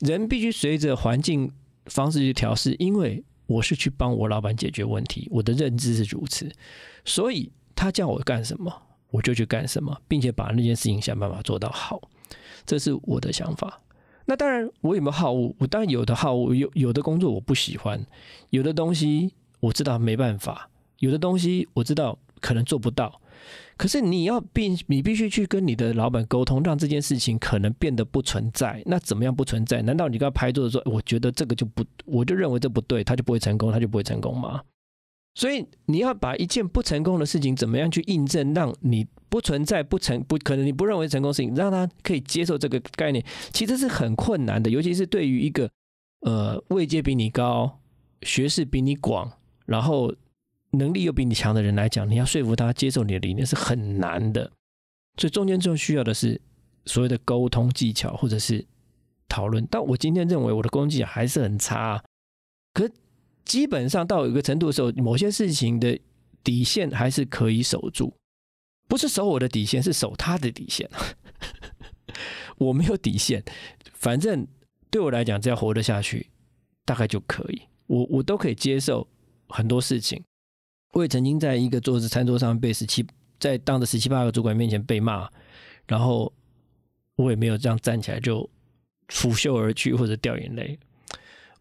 [0.00, 1.50] 人必须随着环境
[1.86, 6.50] 方式去调试，因为我是去帮我老板解决问题，我的认知是如此，
[7.04, 8.85] 所以他叫我干什么？
[9.10, 12.00] 我就去干什么，并且把那件事情想办法做到好，
[12.64, 13.80] 这是我的想法。
[14.26, 15.54] 那当然，我有没有好恶？
[15.58, 18.04] 我当然有的好恶，有有的工作我不喜欢，
[18.50, 23.20] 有的东西我知道没办法，有的东西我知道可能做不到。
[23.76, 28.82] 可是你要必你必须去跟你的老板沟通，让这件事情可能变得不存在。
[28.86, 29.82] 那怎么样不存在？
[29.82, 34.62] 难道你跟他拍桌子说，我觉得这个就不，我就认为这不对，他就不会成功，他就不会成功吗？
[35.36, 43.22] 所以你要把一件不成功的事情怎么样去印证，让你不存在不成不可能你不认为成功事情，让他可以接受这个概念，
[43.52, 44.70] 其实是很困难的。
[44.70, 45.70] 尤其是对于一个
[46.22, 47.80] 呃位阶比你高、
[48.22, 49.30] 学识比你广、
[49.66, 50.10] 然后
[50.70, 54.50] 能力又比你强的人来讲，你要说服他接受你的理念是很难的。
[55.20, 56.40] 所以中间最需要的是
[56.86, 58.64] 所谓的沟通技巧或者是
[59.28, 59.68] 讨论。
[59.70, 62.02] 但我今天认为我的沟通技巧还是很差，
[62.72, 62.90] 可。
[63.46, 65.98] 基本上到一个程度的时候，某些事情的
[66.44, 68.12] 底线还是可以守住，
[68.86, 70.90] 不是守我的底线，是守他的底线。
[72.58, 73.42] 我没有底线，
[73.94, 74.46] 反正
[74.90, 76.28] 对我来讲，只要活得下去，
[76.84, 77.62] 大概就可以。
[77.86, 79.06] 我我都可以接受
[79.48, 80.22] 很多事情。
[80.92, 83.06] 我也曾经在一个桌子餐桌上被十七，
[83.38, 85.30] 在当着十七八个主管面前被骂，
[85.86, 86.32] 然后
[87.14, 88.48] 我也没有这样站起来就
[89.08, 90.78] 拂袖而去或者掉眼泪。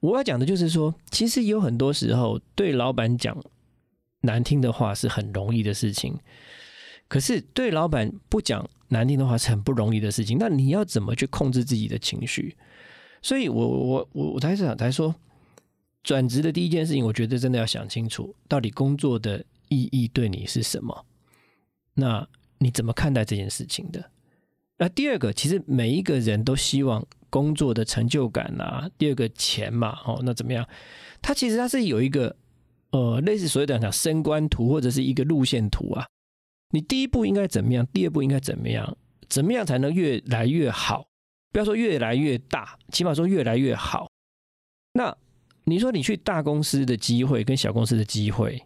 [0.05, 3.35] 我要讲的就是说，其实有很多时候对老板讲
[4.21, 6.17] 难听的话是很容易的事情，
[7.07, 10.37] 可是对老板不讲难听的话是很不容易的事情。
[10.39, 12.55] 那你要怎么去控制自己的情绪？
[13.21, 15.15] 所以，我我我我才想才说，
[16.03, 21.05] 转职的第一件事情，我觉得真的要想清楚，到底工作的意义对你是什么？
[21.95, 22.27] 那
[22.59, 24.11] 你怎么看待这件事情的？
[24.77, 27.03] 那第二个，其实每一个人都希望。
[27.35, 30.65] 工作的成就感啊，第二个钱嘛，哦，那怎么样？
[31.21, 32.33] 他其实他是有一个
[32.91, 36.07] 呃，类似所谓的讲升官图或者是一个路线图啊。
[36.69, 37.85] 你第一步应该怎么样？
[37.91, 38.97] 第二步应该怎么样？
[39.27, 41.05] 怎么样才能越来越好？
[41.51, 44.07] 不要说越来越大，起码说越来越好。
[44.93, 45.13] 那
[45.65, 48.63] 你说你去大公司的机会跟小公司的机会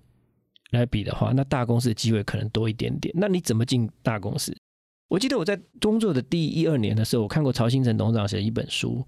[0.69, 3.12] 来比的话，那大公司的机会可能多一点点。
[3.17, 4.55] 那你怎么进大公司？
[5.10, 9.06] 我记得我在工作的第一二年的时候，我看过曹新成董事长写的一本书，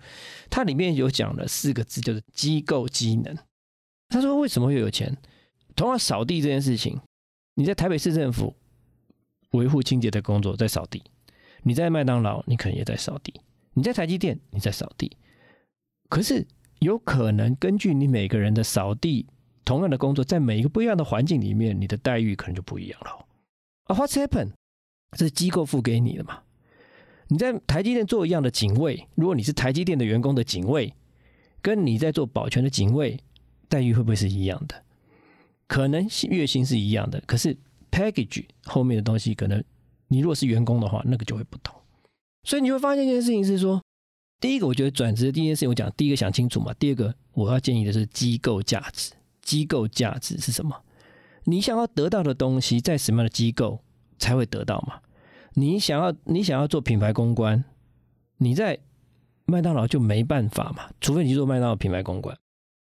[0.50, 3.38] 它里面有讲了四个字，就是机构机能。
[4.10, 5.16] 他说为什么会有钱？
[5.76, 7.00] 同样扫地这件事情，
[7.56, 8.54] 你在台北市政府
[9.52, 11.02] 维护清洁的工作在扫地，
[11.64, 13.40] 你在麦当劳你可能也在扫地，
[13.76, 15.16] 你在台积电你在扫地，
[16.10, 16.46] 可是
[16.80, 19.28] 有可能根据你每个人的扫地
[19.64, 23.26] 同样的工作，在每一个不一样的环境里面，你的待遇可能就不一样了。
[23.84, 24.54] 啊，What's happened？
[25.17, 26.39] 这是机构付给你的嘛？
[27.28, 30.93] 你在台积电做一样的警卫，如果你是台积电的员工的警卫，
[31.62, 33.19] 跟你在做保全的警卫，
[33.69, 34.84] 待遇会不会是一样的？
[35.67, 37.58] 可能月薪是一样的，可是
[37.89, 39.63] package 后面的东西，可能
[40.10, 41.74] 你如果是员工的话，那个就会不同。
[42.43, 43.82] 所以你会发现一件事情是说，
[44.41, 46.74] 第一个，我觉得转职的第一件事情，我讲第一个想清楚嘛。
[46.74, 49.13] 第二个，我要建议的是机构价值。
[49.41, 50.84] 机构价值是什么？
[51.45, 53.82] 你想要得到的东西，在什么样的机构？
[54.22, 54.94] 才会得到嘛？
[55.56, 57.62] 你想要你想要做品牌公关，
[58.38, 58.80] 你在
[59.46, 60.90] 麦当劳就没办法嘛？
[61.02, 62.38] 除非你去做麦当劳品牌公关，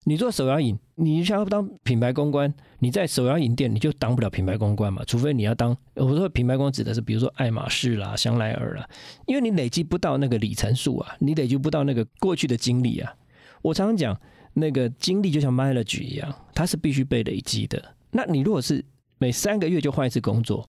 [0.06, 5.04] 你做手摇饮，你想要当品牌公关，你在手摇饮店你就当不了品牌公关嘛？
[5.06, 8.90] 除非你要当我说品牌公关指的是，比如说爱马仕啦、香奈儿啦，
[9.28, 13.14] 因为你累积不到那个里程数啊，你累积不到那个过去的经历啊。
[13.62, 14.20] 我常常讲，
[14.54, 17.96] 那个经历就像 mileage 一样，它是必须被累积的。
[18.12, 18.84] 那你如果是
[19.18, 20.68] 每三个月就换一次工作，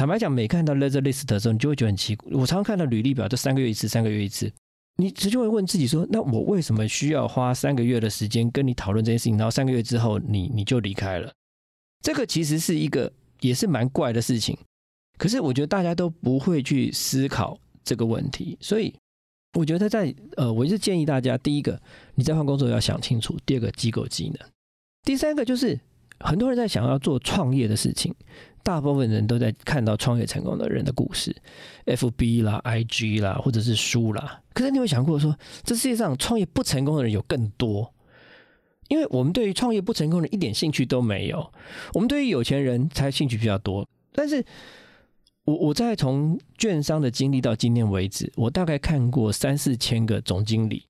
[0.00, 2.32] 坦白讲，每看到 leisure list 的时候，你就会觉得很奇怪。
[2.32, 4.50] 我常常看到履历表，都三个月一次，三个月一次，
[4.96, 9.36] 你直接会问自己说：那我为什么需要花三个月的时间跟你讨论这件事情？
[9.36, 11.30] 然后三个月之后，你你就离开了？
[12.02, 14.56] 这个其实是一个也是蛮怪的事情。
[15.18, 18.94] 可是我觉得大家都不会去思考这个问题，所以
[19.58, 21.78] 我觉得在呃，我是建议大家：第一个，
[22.14, 24.48] 你在换工作要想清楚；第二个，机构技能；
[25.02, 25.78] 第三个就是
[26.20, 28.14] 很多人在想要做创业的事情。
[28.62, 31.34] 大部分人都在看到创业成功的人的故事
[31.86, 34.40] ，F B 啦、I G 啦，或者是书啦。
[34.52, 37.92] 可是你有想过说，这世界上创业不成功的人有更多？
[38.88, 41.52] 因为我们对于创业不成功的人一点兴趣都没有，
[41.94, 43.88] 我们对于有钱人才兴趣比较多。
[44.12, 44.44] 但是，
[45.44, 50.84] 我我在从券商的经历到今天为止，我大概看过三四千个总经理，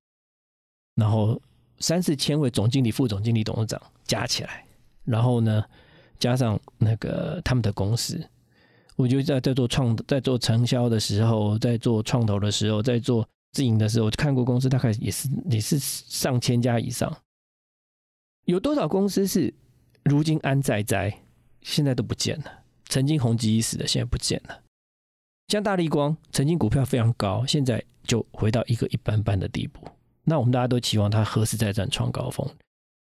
[0.96, 1.40] 然后
[1.78, 4.64] 三四千位总经理、副总经理、董事长加起来，
[5.04, 5.64] 然后呢？
[6.20, 8.22] 加上那个他们的公司，
[8.94, 17.11] 我就在在做创在做承销的时候，在做创投的时候，在做自营的时候，看过公司大概也是也是上千家以上。
[18.44, 19.52] 有多少公司是
[20.04, 21.22] 如今安在在，
[21.62, 22.44] 现在都不见了？
[22.90, 24.61] 曾经红极一时的，现在不见了。
[25.48, 29.88] 像大力光，曾经股票非常高，现在就回到一个一般般的地步。
[30.24, 32.46] 那我们大家都期望它何时再战创高峰？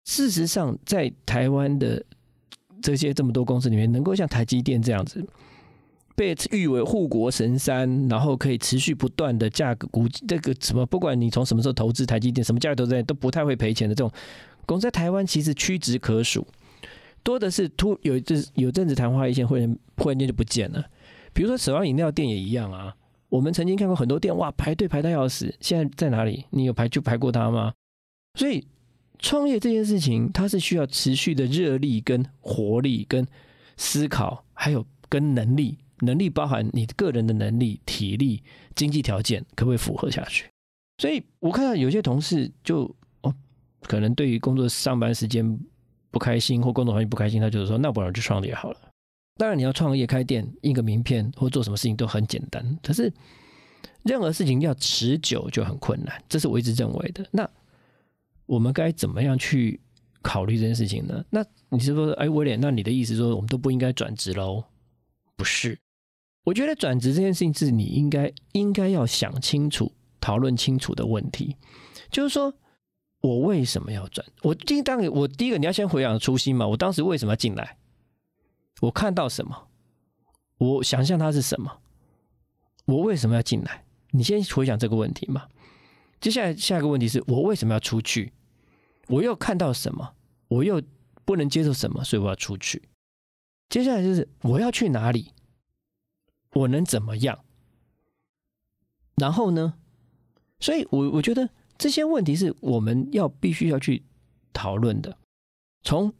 [0.05, 2.05] 事实上，在台湾的。
[2.81, 5.25] 这些这么多公司里面，能够像台积电这样子
[6.15, 14.11] 被誉为护国神山，然后可以持续不断的价格估这个什么，不管你从什么时候投资台积电，什么价格投资都不太会赔钱的这种
[14.65, 16.45] 公司，在台湾其实屈指可数，
[17.23, 20.83] 多的是突有一阵有阵子昙花一现，忽然忽然间就不见了。
[21.33, 22.93] 比如说手摇饮料店也一样啊，
[23.29, 26.45] 我们曾经看过很多店，哇，排队排到要死，现在在哪里？
[26.49, 27.73] 你有排就排过它吗？
[28.35, 28.65] 所以。
[29.19, 33.27] 创业这件事情，它是需要持续的热力、跟活力、跟
[33.77, 35.77] 思考，还有跟能力。
[36.01, 38.41] 能力包含你个人的能力、体力、
[38.73, 40.49] 经济条件，可不可以符合下去？
[40.97, 42.83] 所以我看到有些同事就
[43.21, 43.35] 哦，
[43.81, 45.59] 可能对于工作上班时间
[46.09, 48.77] 不开心，或工作环境不开心，他就是说，那不然去创业好了。
[49.35, 53.11] 当然，你要创业开店、印个名片或做什么事情都很简单，可是
[54.03, 57.27] 任何事情要持久就很困难，这是我一直认为的。
[57.31, 57.49] 那
[58.49, 59.79] 我们该怎么样去
[60.23, 61.23] 考虑这件事情呢？
[61.29, 64.63] 那你是说，哎，威廉，那你的意思说，我们都不应该转职喽？
[65.35, 65.79] 不是，
[66.43, 71.55] 我觉得转职这件事情是你应该应该要想清楚、讨论清楚的问题。
[72.09, 72.51] 就是说
[73.21, 74.25] 我为什么要转？
[74.41, 76.67] 我第当我第一个，你要先回想初心嘛。
[76.67, 77.77] 我当时为什么要进来？
[78.81, 79.67] 我看到什么？
[80.57, 81.71] 我想象它是什么？
[82.85, 83.85] 我为什么要进来？
[84.09, 85.45] 你先回想这个问题嘛。
[86.19, 88.33] 接下来下一个问题是我为什么要出去？
[89.09, 90.15] 我又看到什么？
[90.47, 90.81] 我又
[91.25, 92.03] 不能接受什么？
[92.03, 92.89] 所以我要出去。
[93.67, 95.33] 接下来就是我要去哪里？
[96.53, 97.43] 我能怎么样？
[99.15, 99.75] 然后呢？
[100.59, 104.03] 所以，我我觉得这些问题是我们要必须要去
[104.53, 105.17] 讨论的。
[105.83, 106.13] 从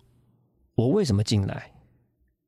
[0.75, 1.73] 我为什么进来？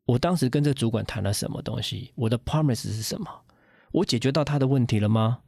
[0.06, 2.12] 我当时跟这主管谈了什么东西？
[2.16, 3.44] 我的 promise 是什么？
[3.92, 5.42] 我解决到他的问题了吗？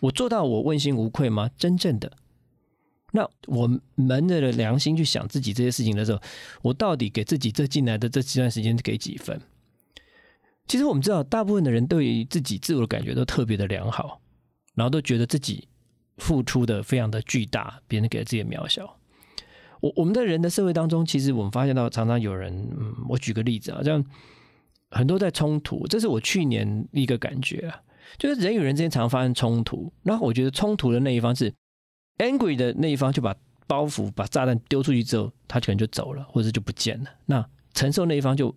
[0.00, 1.50] 我做到我问心无愧吗？
[1.56, 2.16] 真正的？
[3.12, 3.80] 那我们
[4.26, 6.20] 的良心去想自己这些事情的时候，
[6.62, 9.40] 我到底给自己这进来的这几段时间给几分？
[10.66, 14.20] 其实我们知道，大部分的人对于自己自我的感觉都特别的良好，
[14.74, 15.68] 然后都觉得自己
[16.18, 18.98] 付出的非常的巨大，别人给了自己的渺小。
[19.80, 24.04] 我我们的人的社会当中，其实我们发现到常常有人，嗯，我举个例子啊，像
[24.90, 27.80] 很多在冲突，这是我去年一个感觉啊，
[28.18, 31.54] 就是人与人之间常常发生冲突，然后我觉得冲突的那一方是
[32.18, 33.34] angry 的那一方，就把
[33.66, 37.10] 包袱、把炸弹丢出去之后，他可能就走了，或者就不见了。
[37.26, 38.54] 那承受那一方就。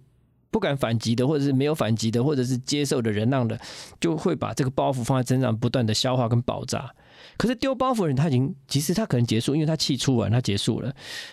[0.52, 3.56] 不敢反击的，或者是没有反击的，或者是接受的忍让的，
[4.02, 6.92] 就会把这个包袱放在身上，不断的消化跟爆炸。
[7.38, 10.92] 可是丢包袱的人，他已经其实他可能结束，因为他气出完，他结束了，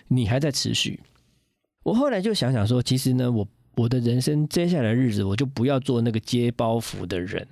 [0.08, 1.00] 你还在持续。
[1.82, 7.48] 我后来就想想说，其实呢，我我的人生接下来日子，我就不要做那个接包袱的人。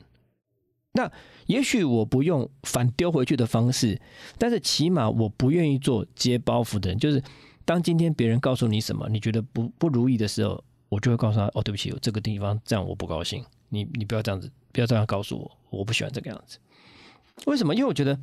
[0.94, 1.12] 那
[1.46, 4.00] 也许我不用反丢回去的方式，
[4.38, 6.98] 但是起码我不愿意做接包袱的人。
[6.98, 7.22] 就是
[7.64, 10.64] 当今天别人告诉你什么，你觉得不不如意的时候。
[10.90, 16.58] 我就会告诉他：“哦，对不起，有这个地方这样我不高兴，你你不要这样子，不要这样告诉我，我不喜欢这个样子。
[17.46, 17.74] 为什么？
[17.74, 18.16] 因为我觉得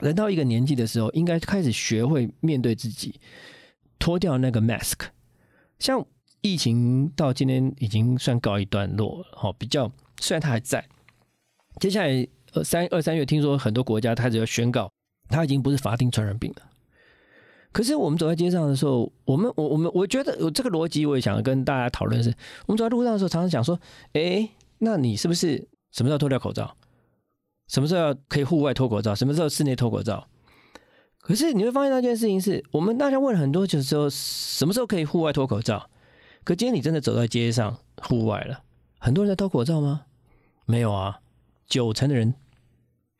[0.00, 3.18] 人到一个年纪的时候，应该开始学会面对自己，
[3.98, 5.06] 脱掉那个 mask。
[5.78, 6.04] 像
[6.42, 10.86] 疫情到今天已经算告一段落，哦，比较虽然它还在，
[11.80, 14.90] 接下来二三二三月，听说很多国家开始要宣告，
[15.28, 16.62] 它已经不是法定传染病了。”
[17.72, 22.28] 可是我们走在街上的时候，我们我我们我觉得有这个逻辑，我也想跟大家讨论是：
[22.66, 23.80] 我们走在路上的时候，常常想说，
[24.12, 24.46] 哎，
[24.78, 26.76] 那你是不是什么时候脱掉口罩？
[27.68, 29.14] 什么时候可以户外脱口罩？
[29.14, 30.28] 什么时候室内脱口罩？
[31.18, 35.88] 可是你会发现那件事情是，我们大家问很多，就是说什么时候可以户外脱口罩？
[36.44, 38.60] 可今天你真的走在街上户外了，
[38.98, 40.02] 很多人在脱口罩吗？
[40.66, 41.20] 没有啊，
[41.72, 42.34] 九成的人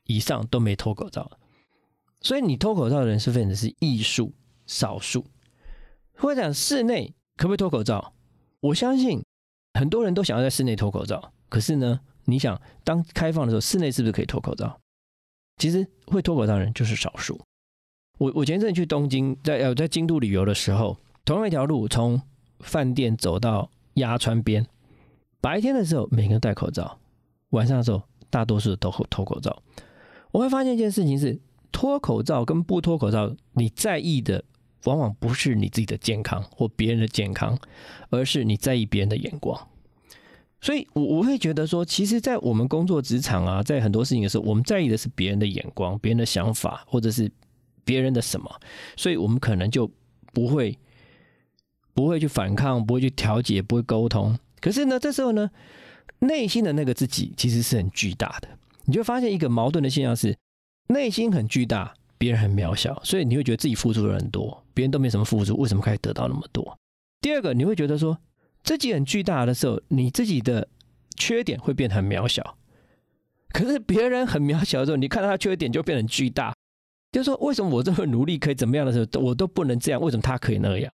[0.05, 1.39] 以上都没脱口罩。
[2.21, 4.35] 所以你脱口罩的人是分的是艺术。
[4.65, 5.27] 少数，
[6.15, 8.15] 或者讲室内可不可以脱口罩？
[8.61, 9.21] 我相信
[9.75, 11.33] 很多人都想要在室内脱口罩。
[11.49, 14.79] 可是呢，你想当开放的时候，室内是不是可以脱口罩？
[15.59, 17.39] 其实会脱口罩的人就是少数。
[18.19, 22.23] 我我前阵去东京，在呃在京都旅游的时候，同样一条路从
[22.61, 24.65] 饭店走到鸭川边，
[25.41, 26.99] 白天的时候每个人戴口罩，
[27.51, 28.01] 晚上的时候
[28.33, 29.63] 大多数都脱口罩。
[30.33, 31.39] 我会发现一件事情是，
[31.71, 34.43] 脱口罩跟不脱口罩，你在意的。
[34.85, 37.57] 往往不是你自己的健康或别人的健康，
[38.11, 39.57] 而是你在意别人的眼光。
[40.61, 47.31] 所以，我我会觉得说，其实，在我们工作职场啊，在很多事情的时候，我们在意的是别人的眼光、别人的想法，或者是
[47.85, 48.51] 别人的什么，
[48.97, 49.89] 所以我们可能就
[50.33, 50.77] 不会
[51.95, 54.37] 不会去反抗，不会去调解，不会沟通。
[54.61, 55.49] 可是呢，这时候呢，
[56.27, 58.49] 内心的那个自己其实是很巨大的。
[58.87, 60.37] 你就发现一个矛盾的现象是，
[60.89, 61.95] 内心很巨大。
[62.19, 66.79] 别人很渺小，所以你会觉得自己付出了很多，别人都没什么付出，为什么可以得到那么多？
[67.21, 68.17] 第二个，你会觉得说
[68.63, 70.69] 自己很巨大的时候，你自己的
[71.17, 72.57] 缺点会变得很渺小。
[73.49, 76.55] 可是别人很渺小的时候，你看到他缺点就变得巨大，
[77.11, 80.01] 就是说为什么我这么努力可以怎么样的时候，我都不能这样？
[80.01, 80.93] 为什么他可以那样？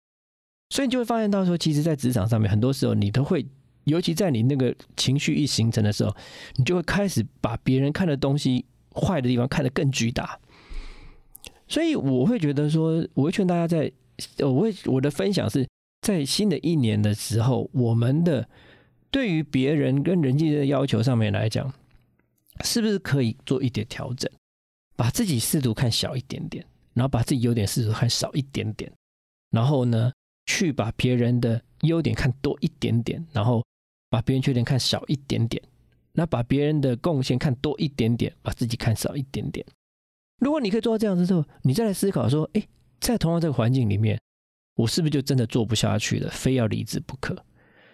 [0.69, 3.47] 所以你就会发现到说，其实，在职场上面，很多时候你都会，
[3.85, 6.15] 尤其在你那个情绪一形成的时候，
[6.57, 10.39] 你就会开始把别人看的东西坏的地方看得更巨大。
[11.67, 13.91] 所以我会觉得说，我会劝大家在，
[14.41, 15.67] 我会我的分享是
[16.03, 18.47] 在新的一年的时候，我们的
[19.11, 21.73] 对于别人跟人际的要求上面来讲，
[22.63, 24.31] 是不是可以做一点调整，
[24.95, 28.93] 把自己试图看小一点点，然后把自己优点试图看少一点点，
[29.51, 30.13] 然后呢，
[30.47, 33.65] 去把别人的优点看多一点点，然后
[34.09, 35.63] 把别人缺点看少一点点，
[36.13, 39.65] 那把别人的贡献看多一点点，把自己看少一点点。
[40.41, 42.63] 如果你可以做到这样子之后，你再来思考说：，哎，
[43.01, 44.21] 在同样这个环境里面，
[44.77, 47.37] 我是不是就真的做不下去了，非要离职不可？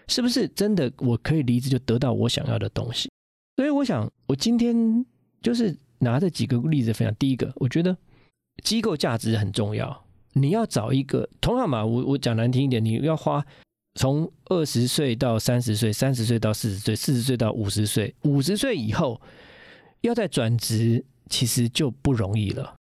[0.09, 3.09] 是不是真的我可以离职就得到我想要的东西？
[3.57, 5.05] 所以我想，我今天
[5.43, 7.15] 就是拿这几个例子分享。
[7.17, 7.97] 第一个，我觉得
[8.65, 13.45] 机构价值很重要，你要找一个同样嘛，我我讲难听一点，你要花
[14.01, 19.21] 从二十岁到三十岁，三十岁到四十岁，四十岁到五十岁，五十岁以后
[20.01, 21.05] 要再转职。
[21.29, 22.75] 其实就不容易了，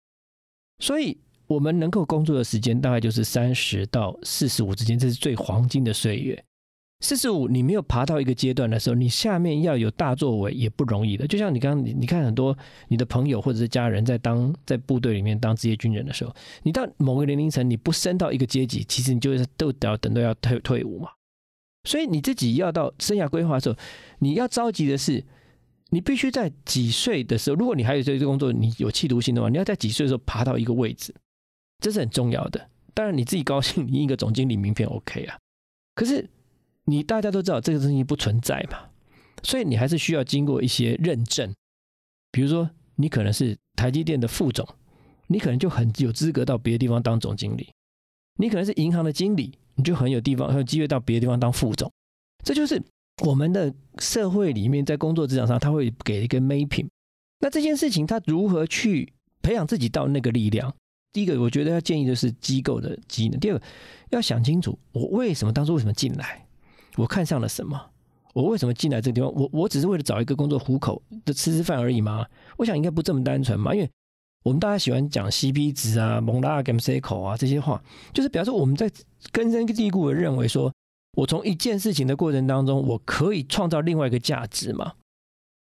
[0.79, 6.41] 所以我们能够工作的时间大概就是三十到四十五之间，这是最黄金的岁月。
[6.99, 11.27] 四十五，你没有爬到一个阶段的时候，你下面要有大作为也不容易的。
[11.27, 21.09] 就像你刚刚你你看很多你的朋友或者是家人在当在部队里面当职业军人的时候，你到某个年龄层你不升到一个阶级，其实你就是都要等到要退退伍嘛。
[21.83, 23.75] 所以你自己要到生涯规划的时候，
[24.17, 25.23] 你要着急的是，
[25.91, 31.13] 你必须在几岁的时候，如果你还有这个工作，你有企图心的话，你要在几岁的时候爬到一个位置，
[31.79, 32.69] 这是很重要的。
[32.95, 35.37] 当然你自己高兴，你一个总经理名片 OK 啊，
[35.93, 36.27] 可是。
[36.89, 38.79] 你大家都知道这个东西不存在嘛，
[39.43, 41.53] 所以你还是需要经过一些认证。
[42.31, 44.65] 比如说，你可能是台积电的副总，
[45.27, 47.65] 你可能就很有资格到别的地方当总经理；
[48.39, 51.91] 你可能是银行的经理，你就很有地方很有机会到别的地方当副总。
[52.43, 52.81] 这就是
[53.25, 56.87] 我们的社会里面在工作职场上，他会给一个 mapping。
[57.39, 59.11] 那这件事情他如何去
[59.41, 60.73] 培养自己到那个力量？
[61.11, 63.65] 第一个，我觉得要建议的是机构的机能；第二个，
[64.11, 66.46] 要想清楚我为什么当初为什么进来。
[66.97, 67.79] 我看上了什么？
[68.33, 69.33] 我为什么进来这个地方？
[69.33, 72.25] 我我只是为了找一个工作糊口的吃吃饭而已吗？
[72.57, 73.73] 我想应该不这么单纯嘛。
[73.73, 73.89] 因为
[74.43, 77.81] 我们大家喜欢讲 CP 值啊、蒙拉 g a m c 口啊这些话，
[78.13, 78.91] 就是表示我们在
[79.31, 80.71] 根深蒂固的认为说，
[81.13, 84.93] 我从一件事情的过程当中，我可以创造另外一个价值嘛。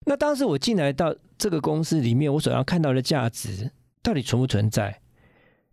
[0.06, 3.70] 那当时我进来到这个公司里面，我所要看到的价值
[4.02, 5.00] 到底存不存在？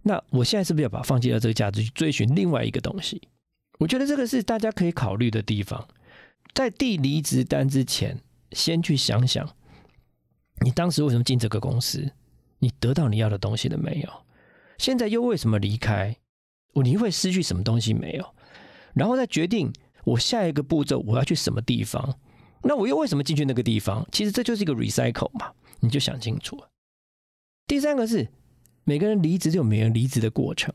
[0.03, 3.21] 那我现在是不是要把放弃掉这个价值，去追寻另外一个东西？
[3.81, 5.87] 我觉得这个是大家可以考虑的地方，
[6.53, 8.21] 在递离职单之前，
[8.51, 9.55] 先去想想，
[10.63, 12.11] 你当时为什么进这个公司？
[12.59, 14.25] 你得到你要的东西了没有？
[14.77, 16.15] 现在又为什么离开？
[16.73, 18.35] 我你会失去什么东西没有？
[18.93, 19.73] 然后再决定
[20.03, 22.19] 我下一个步骤我要去什么地方？
[22.61, 24.07] 那我又为什么进去那个地方？
[24.11, 26.63] 其实这就是一个 recycle 嘛，你就想清楚。
[27.65, 28.27] 第三个是
[28.83, 30.71] 每个人离职就有每个人离职的过程，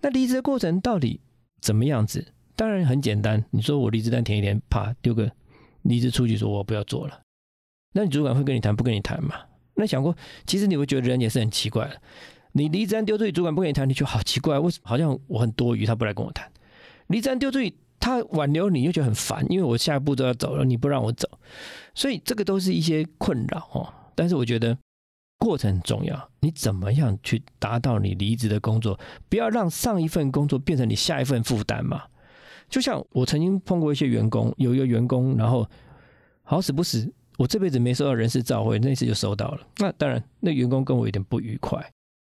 [0.00, 1.20] 那离职的过程到底？
[1.60, 2.26] 怎么样子？
[2.56, 3.44] 当然很简单。
[3.50, 5.30] 你说我离职单填一填，啪丢个
[5.82, 7.20] 离职出去，说我不要做了。
[7.92, 9.34] 那你主管会跟你谈，不跟你谈嘛？
[9.74, 12.00] 那想过，其实你会觉得人也是很奇怪的。
[12.52, 16.50] 你离职单丢出去，主管不跟你谈，你就好奇怪，为什么好像我很多余，他不来跟我谈？
[17.06, 21.28] 离职单丢出去，他挽留你又觉得很烦，因为我下一步都要走了，你不让我走，
[21.94, 23.92] 所以这个都是一些困扰哦。
[24.14, 24.76] 但是我觉得。
[25.40, 29.00] 过程很重要，你怎么样去达到你离职的工作？
[29.30, 32.04] 不要让上一份工作变成你下一份负担嘛。
[32.68, 35.66] 就像我曾经碰过一些员工，有一个员工，然后
[36.42, 39.66] 好死不死，我这辈子没收到人事照会，那次就收到了。
[39.78, 41.90] 那当然，那员工跟我有点不愉快。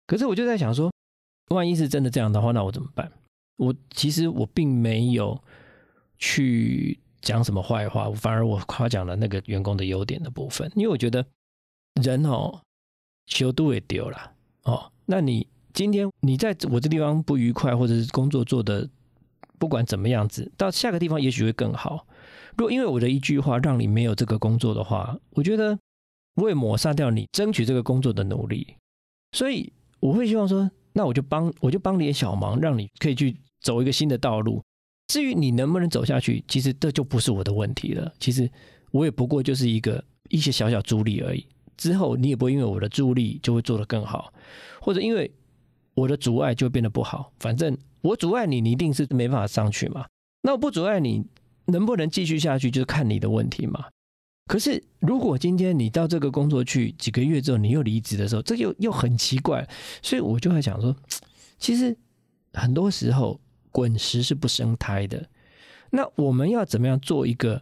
[0.09, 0.93] 可是我就在想说，
[1.51, 3.11] 万一是真的这样的话，那我怎么办？
[3.57, 5.41] 我其实我并没有
[6.19, 11.25] 去讲什么坏话，反而我夸奖了那个员工的优点的部分，因为我觉得
[12.03, 12.61] 人哦。
[13.27, 18.89] 修都也丢了哦，那你今天你在我这地方不愉快，或者是工作做的
[19.59, 22.07] 不管怎么样子，到下个地方也许会更好。
[22.57, 25.79] 如果因为我的一句话让你没有这个工作的话，我觉得
[26.37, 28.75] 我也抹杀掉你争取这个工作的努力。
[29.33, 34.63] 所以我会希望说，那我就帮我就帮你点小忙，让你可以去走一个新的道路。
[35.09, 38.13] 至于你能不能走下去，其实这就不是我的问题了。
[38.19, 38.51] 其实
[38.91, 41.47] 我也不过就是一个一些小小助力而已。
[41.77, 44.33] 之后你也不会因为我的助力就会做得更好，
[44.81, 45.31] 或者因为
[45.95, 47.33] 我的阻碍就变得不好。
[47.39, 50.07] 反正我阻碍你，你一定是没办法上去嘛。
[50.43, 51.25] 那我不阻碍你，
[51.67, 53.87] 能不能继续下去，就是看你的问题嘛。
[54.47, 59.69] 可是如果今天你到这个工作去几个月之后，你又离职的时候，这又又很奇怪。
[60.03, 60.95] 所以我就会想说，
[61.59, 61.97] 其实
[62.53, 63.41] 很多时候
[63.73, 65.29] 滚石是不生胎的。
[65.91, 67.61] 那我们要怎么样做一个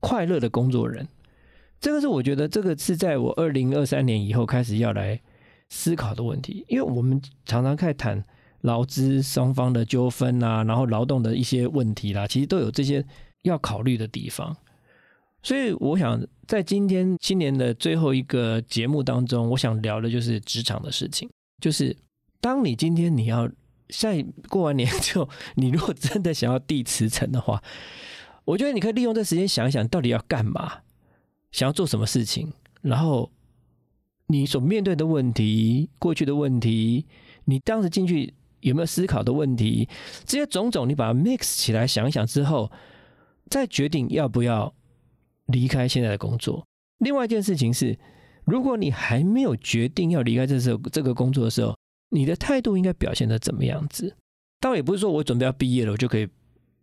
[0.00, 1.08] 快乐的工作人？
[1.80, 5.20] 这个是我觉得，这个是在我二零二三年以后开始要来
[5.68, 8.24] 思考的问题，因为我们常常在谈
[8.62, 13.04] 劳资双方的纠纷啊，然后劳动的一些问题啦，其实都有这些
[13.42, 14.56] 要考虑的地方。
[15.42, 21.30] 所以，我想在今天新年的最后一个节目当中，我想聊的就是职场的事情。
[21.60, 21.96] 就是
[22.40, 23.48] 当你今天你要
[23.88, 27.62] 在过完年之后，你如果真的想要递辞呈的话，
[28.44, 30.80] 我觉得你可以利用这时间想一想，到底要干嘛。
[31.56, 32.52] 想要做什么事情，
[32.82, 33.32] 然后
[34.26, 37.06] 你所面对的问题、过去的问题，
[37.46, 39.88] 你当时进去有没有思考的问题，
[40.26, 42.70] 这些种种，你把它 mix 起来想一想之后，
[43.48, 44.74] 再决定要不要
[45.46, 46.62] 离开现在的工作。
[46.98, 47.98] 另外一件事情是，
[48.44, 51.74] 如果你还没有决定要离开这时候这个工作的时候，
[52.10, 54.14] 你的态度应该表现的怎么样子？
[54.60, 56.28] 倒也不是说我准备要毕业了，我就可以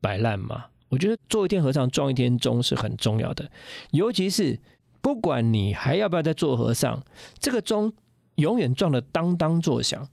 [0.02, 0.66] 摆烂嘛。
[0.94, 3.50] 我觉得做一天和尚撞一天钟是很重要的，
[3.90, 4.60] 尤其是
[5.02, 7.02] 不管你还要不要再做和尚，
[7.40, 7.92] 这个钟
[8.36, 10.08] 永远撞的当当作响，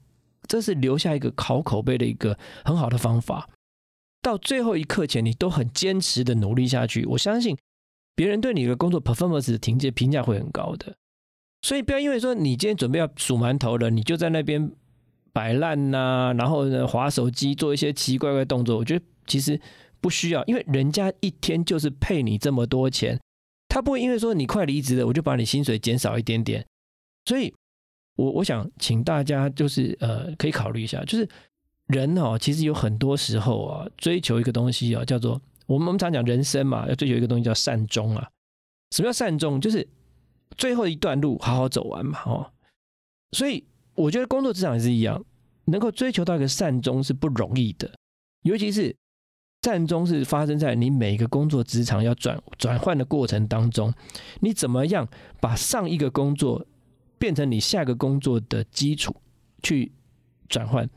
[0.47, 3.47] 这是留下一个好口碑的一个很好的方法。
[4.23, 7.55] 到最后一刻前，你都很坚持的努力下去，我相信
[8.15, 10.95] 别人对你的工作 performance 的评价评价会很高的。
[11.61, 14.71] 所以不要因为说你今天准备要数馒头了，你就在那边
[15.31, 18.77] 摆烂呐，然后呢划手机做一些奇奇怪怪动作。
[18.77, 19.59] 我觉得其实
[20.01, 23.17] 不需要，因为人家一天就是配你这么多钱，
[23.69, 26.65] 他不会因为说你快离职了，我就把你薪水减少一点点。
[27.25, 27.53] 所以，
[28.15, 31.29] 我我想请大家就是呃可以考虑一下，就是
[31.85, 38.27] 人哦，其实有很多时候啊，追求一个东西啊，叫做我们我们常讲人生嘛，要追求一个东西叫善终啊。
[38.91, 39.61] 什么叫善终？
[39.61, 39.87] 就是
[40.57, 42.51] 最后一段路好好走完嘛，哦，
[43.31, 45.23] 所以我觉得工作职场也是一样，
[45.65, 47.89] 能够追求到一个善终是不容易的，
[48.41, 48.95] 尤其是
[49.63, 53.93] 善终是发生在你每一个工作职场要转转换的过程当中，
[54.39, 55.07] 你怎么样
[55.39, 56.65] 把上一个工作
[57.19, 59.15] 变成你下个工作的基础
[59.61, 59.91] 去
[60.49, 60.89] 转换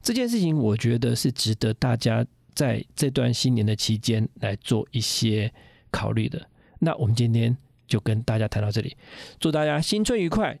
[0.00, 5.52] 这件事情，我觉得是值得大家在这段新年的期间来做一些
[5.90, 6.48] 考虑的。
[6.78, 7.56] 那我们今天。
[7.88, 8.96] 就跟大家谈到这里，
[9.38, 10.58] 祝大家新春愉快，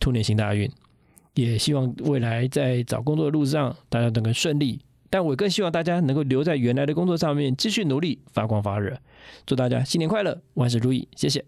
[0.00, 0.68] 兔年行大运，
[1.34, 4.80] 也希望未来在找工作的路上大家都能顺利。
[5.10, 8.98] 但我更希望大家能够留在原来的工作上面，继续努力，发光发热。
[9.44, 11.44] 祝大家新年快乐，万事如意，谢谢。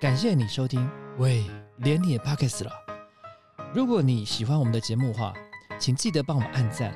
[0.00, 0.88] 感谢你收听，
[1.18, 1.44] 喂，
[1.78, 2.72] 连你也 p o c k e t 了。
[3.74, 5.32] 如果你喜欢我们的节目话，
[5.78, 6.92] 请记得帮我们按赞、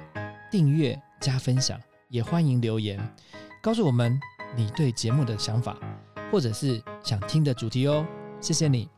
[0.51, 2.99] 订阅、加分享，也欢迎留言
[3.63, 4.19] 告诉我们
[4.57, 5.77] 你对节目的想法。
[6.33, 8.05] 或者是想听的主题哦，
[8.41, 8.96] 谢谢你。